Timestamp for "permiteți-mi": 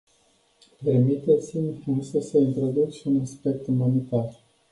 0.83-1.83